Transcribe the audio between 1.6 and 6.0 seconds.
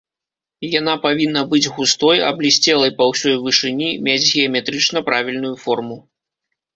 густой, аблісцелай па ўсёй вышыні, мець геаметрычна правільную форму.